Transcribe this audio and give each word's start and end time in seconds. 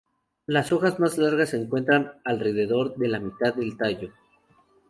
Las 0.47 0.71
hojas 0.71 0.99
más 0.99 1.19
largas 1.19 1.49
se 1.49 1.57
encuentran 1.57 2.13
alrededor 2.25 2.95
de 2.97 3.07
la 3.07 3.19
mitad 3.19 3.53
del 3.53 3.77
tallo. 3.77 4.11